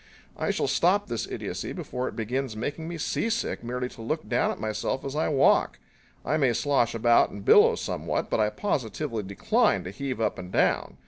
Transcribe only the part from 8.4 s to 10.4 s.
positively decline to heave up